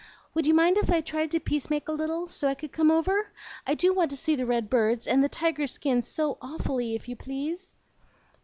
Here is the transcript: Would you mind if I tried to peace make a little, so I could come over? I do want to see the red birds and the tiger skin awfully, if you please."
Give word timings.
Would 0.33 0.47
you 0.47 0.55
mind 0.55 0.77
if 0.77 0.89
I 0.89 0.99
tried 1.01 1.29
to 1.29 1.39
peace 1.39 1.69
make 1.69 1.87
a 1.87 1.91
little, 1.91 2.27
so 2.27 2.47
I 2.47 2.55
could 2.55 2.71
come 2.71 2.89
over? 2.89 3.31
I 3.67 3.75
do 3.75 3.93
want 3.93 4.09
to 4.09 4.17
see 4.17 4.35
the 4.35 4.47
red 4.47 4.67
birds 4.67 5.05
and 5.05 5.23
the 5.23 5.29
tiger 5.29 5.67
skin 5.67 6.01
awfully, 6.41 6.95
if 6.95 7.07
you 7.07 7.15
please." 7.15 7.75